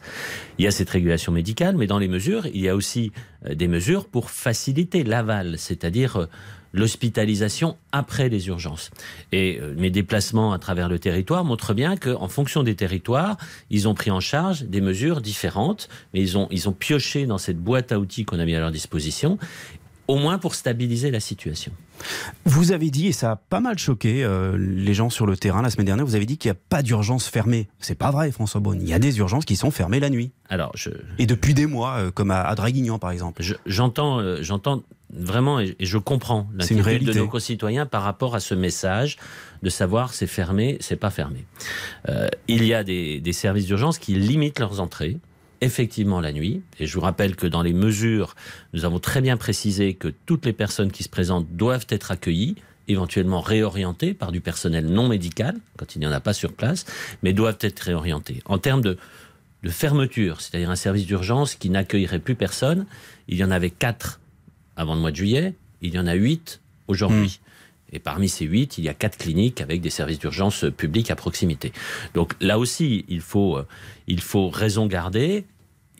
Il 0.57 0.65
y 0.65 0.67
a 0.67 0.71
cette 0.71 0.89
régulation 0.89 1.31
médicale, 1.31 1.75
mais 1.75 1.87
dans 1.87 1.97
les 1.97 2.07
mesures, 2.07 2.45
il 2.47 2.61
y 2.61 2.69
a 2.69 2.75
aussi 2.75 3.11
euh, 3.45 3.55
des 3.55 3.67
mesures 3.67 4.05
pour 4.05 4.29
faciliter 4.29 5.03
l'aval, 5.03 5.57
c'est-à-dire 5.57 6.17
euh, 6.17 6.25
l'hospitalisation 6.73 7.77
après 7.91 8.29
les 8.29 8.47
urgences. 8.47 8.89
Et 9.31 9.59
euh, 9.61 9.73
mes 9.77 9.89
déplacements 9.89 10.53
à 10.53 10.59
travers 10.59 10.89
le 10.89 10.99
territoire 10.99 11.43
montrent 11.45 11.73
bien 11.73 11.95
qu'en 11.97 12.27
fonction 12.27 12.63
des 12.63 12.75
territoires, 12.75 13.37
ils 13.69 13.87
ont 13.87 13.93
pris 13.93 14.11
en 14.11 14.19
charge 14.19 14.63
des 14.63 14.81
mesures 14.81 15.21
différentes, 15.21 15.87
mais 16.13 16.21
ils 16.21 16.37
ont, 16.37 16.47
ils 16.51 16.67
ont 16.69 16.73
pioché 16.73 17.25
dans 17.25 17.37
cette 17.37 17.59
boîte 17.59 17.91
à 17.91 17.99
outils 17.99 18.25
qu'on 18.25 18.39
a 18.39 18.45
mis 18.45 18.55
à 18.55 18.59
leur 18.59 18.71
disposition, 18.71 19.37
au 20.07 20.17
moins 20.17 20.37
pour 20.37 20.53
stabiliser 20.55 21.11
la 21.11 21.19
situation. 21.21 21.71
Vous 22.45 22.73
avez 22.73 22.89
dit, 22.89 23.07
et 23.07 23.11
ça 23.13 23.31
a 23.31 23.35
pas 23.37 23.61
mal 23.61 23.77
choqué 23.77 24.23
euh, 24.23 24.57
les 24.57 24.93
gens 24.93 25.09
sur 25.09 25.25
le 25.25 25.37
terrain 25.37 25.61
la 25.61 25.69
semaine 25.69 25.85
dernière, 25.85 26.05
vous 26.05 26.15
avez 26.15 26.25
dit 26.25 26.37
qu'il 26.37 26.49
n'y 26.51 26.57
a 26.57 26.59
pas 26.69 26.81
d'urgence 26.81 27.27
fermée. 27.27 27.69
C'est 27.79 27.95
pas 27.97 28.11
vrai, 28.11 28.29
François 28.31 28.59
Beaune. 28.59 28.79
Il 28.81 28.89
y 28.89 28.93
a 28.93 28.99
des 28.99 29.17
urgences 29.19 29.45
qui 29.45 29.55
sont 29.55 29.71
fermées 29.71 30.01
la 30.01 30.09
nuit. 30.09 30.31
Alors, 30.49 30.71
je, 30.75 30.89
Et 31.19 31.25
depuis 31.25 31.53
des 31.53 31.67
mois, 31.67 31.95
euh, 31.99 32.11
comme 32.11 32.31
à, 32.31 32.41
à 32.41 32.55
Draguignan, 32.55 32.99
par 32.99 33.11
exemple. 33.11 33.41
je- 33.41 33.53
j'entends, 33.65 34.19
euh, 34.19 34.39
j'entends 34.41 34.83
vraiment 35.13 35.59
et, 35.59 35.75
et 35.79 35.85
je 35.85 35.97
comprends 35.97 36.49
l'inquiétude 36.53 37.07
de 37.07 37.13
nos 37.13 37.27
concitoyens 37.27 37.85
par 37.85 38.03
rapport 38.03 38.35
à 38.35 38.39
ce 38.39 38.53
message 38.55 39.17
de 39.61 39.69
savoir 39.69 40.13
c'est 40.13 40.27
fermé, 40.27 40.77
c'est 40.79 40.95
pas 40.95 41.09
fermé. 41.09 41.45
Euh, 42.09 42.27
il 42.47 42.65
y 42.65 42.73
a 42.73 42.83
des, 42.83 43.19
des 43.19 43.33
services 43.33 43.65
d'urgence 43.65 43.97
qui 43.99 44.15
limitent 44.15 44.59
leurs 44.59 44.79
entrées. 44.79 45.17
Effectivement, 45.61 46.19
la 46.19 46.33
nuit. 46.33 46.61
Et 46.79 46.87
je 46.87 46.93
vous 46.93 46.99
rappelle 46.99 47.37
que 47.37 47.47
dans 47.47 47.61
les 47.61 47.71
mesures, 47.71 48.35
nous 48.73 48.83
avons 48.83 48.99
très 48.99 49.21
bien 49.21 49.37
précisé 49.37 49.93
que 49.93 50.09
toutes 50.25 50.45
les 50.45 50.51
personnes 50.51 50.91
qui 50.91 51.03
se 51.03 51.09
présentent 51.09 51.47
doivent 51.51 51.85
être 51.87 52.11
accueillies, 52.11 52.55
éventuellement 52.89 53.39
réorientées 53.39 54.13
par 54.13 54.33
du 54.33 54.41
personnel 54.41 54.87
non 54.87 55.07
médical, 55.07 55.55
quand 55.77 55.95
il 55.95 55.99
n'y 55.99 56.07
en 56.07 56.11
a 56.11 56.19
pas 56.19 56.33
sur 56.33 56.51
place, 56.51 56.83
mais 57.21 57.31
doivent 57.31 57.59
être 57.61 57.79
réorientées. 57.79 58.41
En 58.43 58.57
termes 58.57 58.81
de, 58.81 58.97
de 59.63 59.69
fermeture, 59.69 60.41
c'est-à-dire 60.41 60.69
un 60.69 60.75
service 60.75 61.05
d'urgence 61.05 61.55
qui 61.55 61.69
n'accueillerait 61.69 62.19
plus 62.19 62.35
personne, 62.35 62.85
il 63.29 63.37
y 63.37 63.43
en 63.45 63.51
avait 63.51 63.69
quatre 63.69 64.19
avant 64.75 64.95
le 64.95 65.01
mois 65.01 65.11
de 65.11 65.15
juillet, 65.15 65.53
il 65.81 65.93
y 65.93 65.99
en 65.99 66.07
a 66.07 66.13
huit 66.13 66.61
aujourd'hui. 66.87 67.39
Et 67.91 67.99
parmi 67.99 68.27
ces 68.27 68.45
huit, 68.45 68.79
il 68.79 68.83
y 68.83 68.89
a 68.89 68.95
quatre 68.95 69.17
cliniques 69.19 69.61
avec 69.61 69.79
des 69.79 69.91
services 69.91 70.17
d'urgence 70.17 70.65
publics 70.75 71.11
à 71.11 71.15
proximité. 71.15 71.71
Donc 72.15 72.33
là 72.41 72.57
aussi, 72.57 73.05
il 73.07 73.21
faut, 73.21 73.57
euh, 73.57 73.67
il 74.07 74.19
faut 74.19 74.49
raison 74.49 74.87
garder. 74.87 75.45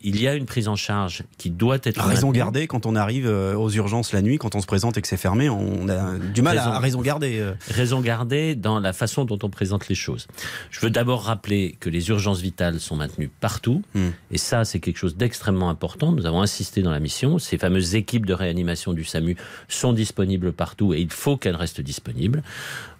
Il 0.06 0.20
y 0.20 0.28
a 0.28 0.34
une 0.34 0.44
prise 0.44 0.68
en 0.68 0.76
charge 0.76 1.22
qui 1.38 1.50
doit 1.50 1.78
être 1.82 2.00
Raison 2.00 2.26
maintenue. 2.28 2.38
garder, 2.38 2.66
quand 2.66 2.84
on 2.86 2.94
arrive 2.94 3.26
euh, 3.26 3.54
aux 3.56 3.70
urgences 3.70 4.12
la 4.12 4.20
nuit, 4.22 4.36
quand 4.38 4.54
on 4.54 4.60
se 4.60 4.66
présente 4.66 4.96
et 4.98 5.02
que 5.02 5.08
c'est 5.08 5.16
fermé, 5.16 5.48
on 5.48 5.88
a 5.88 6.18
du 6.18 6.42
mal 6.42 6.58
Raison. 6.58 6.70
à 6.70 6.78
raison 6.78 7.00
garder. 7.00 7.38
euh. 7.40 7.54
raison 7.68 8.00
garder 8.02 8.54
dans 8.54 8.78
la 8.80 8.92
façon 8.92 9.24
dont 9.24 9.38
on 9.42 9.48
présente 9.48 9.88
les 9.88 9.94
choses. 9.94 10.26
Je 10.70 10.80
veux 10.80 10.90
d'abord 10.90 11.22
rappeler 11.24 11.76
que 11.80 11.88
les 11.88 12.08
urgences 12.10 12.40
vitales 12.40 12.80
sont 12.80 12.96
maintenues 12.96 13.30
partout, 13.40 13.82
Hmm. 13.94 14.10
et 14.30 14.38
ça 14.38 14.64
c'est 14.64 14.78
quelque 14.78 14.98
chose 14.98 15.16
d'extrêmement 15.16 15.70
important. 15.70 16.12
Nous 16.12 16.26
avons 16.26 16.42
insisté 16.42 16.82
dans 16.82 16.90
la 16.90 17.00
mission. 17.00 17.38
Ces 17.38 17.56
fameuses 17.58 17.94
équipes 17.94 18.26
de 18.26 18.34
réanimation 18.34 18.92
du 18.92 19.04
SAMU 19.04 19.36
sont 19.68 19.92
disponibles 19.94 20.52
partout 20.52 20.92
et 20.92 21.00
il 21.00 21.10
faut 21.10 21.36
qu'elles 21.38 21.56
restent 21.56 21.80
disponibles. 21.80 22.42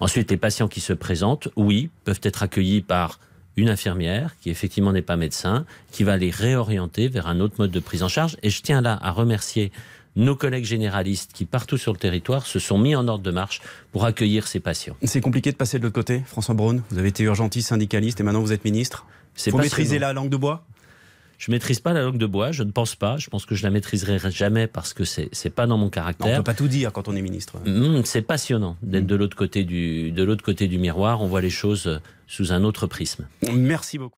Ensuite, 0.00 0.30
les 0.30 0.36
patients 0.38 0.68
qui 0.68 0.80
se 0.80 0.92
présentent, 0.94 1.48
oui, 1.56 1.90
peuvent 2.04 2.20
être 2.22 2.42
accueillis 2.42 2.80
par 2.80 3.20
une 3.56 3.68
infirmière 3.68 4.34
qui 4.40 4.50
effectivement 4.50 4.92
n'est 4.92 5.02
pas 5.02 5.16
médecin, 5.16 5.64
qui 5.90 6.04
va 6.04 6.16
les 6.16 6.30
réorienter 6.30 7.08
vers 7.08 7.26
un 7.26 7.40
autre 7.40 7.56
mode 7.58 7.70
de 7.70 7.80
prise 7.80 8.02
en 8.02 8.08
charge. 8.08 8.36
Et 8.42 8.50
je 8.50 8.62
tiens 8.62 8.80
là 8.80 8.98
à 9.02 9.10
remercier 9.10 9.72
nos 10.16 10.36
collègues 10.36 10.64
généralistes 10.64 11.32
qui, 11.32 11.44
partout 11.44 11.76
sur 11.76 11.92
le 11.92 11.98
territoire, 11.98 12.46
se 12.46 12.58
sont 12.58 12.78
mis 12.78 12.94
en 12.94 13.08
ordre 13.08 13.24
de 13.24 13.30
marche 13.30 13.60
pour 13.92 14.04
accueillir 14.04 14.46
ces 14.46 14.60
patients. 14.60 14.96
C'est 15.02 15.20
compliqué 15.20 15.50
de 15.50 15.56
passer 15.56 15.78
de 15.78 15.82
l'autre 15.82 15.94
côté, 15.94 16.22
François 16.26 16.54
Braun? 16.54 16.82
Vous 16.90 16.98
avez 16.98 17.08
été 17.08 17.24
urgentiste, 17.24 17.68
syndicaliste 17.68 18.20
et 18.20 18.22
maintenant 18.22 18.40
vous 18.40 18.52
êtes 18.52 18.64
ministre? 18.64 19.06
C'est 19.34 19.50
Faut 19.50 19.58
maîtriser 19.58 19.98
la 19.98 20.12
langue 20.12 20.30
de 20.30 20.36
bois? 20.36 20.64
Je 21.44 21.50
maîtrise 21.50 21.78
pas 21.78 21.92
la 21.92 22.00
langue 22.02 22.16
de 22.16 22.24
bois, 22.24 22.52
je 22.52 22.62
ne 22.62 22.70
pense 22.70 22.94
pas. 22.94 23.18
Je 23.18 23.28
pense 23.28 23.44
que 23.44 23.54
je 23.54 23.64
la 23.64 23.70
maîtriserai 23.70 24.18
jamais 24.30 24.66
parce 24.66 24.94
que 24.94 25.04
c'est 25.04 25.28
c'est 25.32 25.50
pas 25.50 25.66
dans 25.66 25.76
mon 25.76 25.82
Non, 25.82 25.86
On 25.88 25.90
caractère. 25.90 26.38
peut 26.38 26.42
pas 26.42 26.54
tout 26.54 26.68
dire 26.68 26.90
quand 26.90 27.06
on 27.06 27.14
est 27.14 27.20
ministre. 27.20 27.56
Hum, 27.66 28.00
c'est 28.06 28.22
passionnant 28.22 28.78
d'être 28.82 29.06
de 29.06 29.14
l'autre 29.14 29.36
côté 29.36 29.62
du 29.64 30.10
de 30.10 30.22
l'autre 30.22 30.42
côté 30.42 30.68
du 30.68 30.78
miroir. 30.78 31.20
On 31.20 31.26
voit 31.26 31.42
les 31.42 31.50
choses 31.50 32.00
sous 32.26 32.52
un 32.54 32.64
autre 32.64 32.86
prisme. 32.86 33.26
Merci 33.52 33.98
beaucoup. 33.98 34.16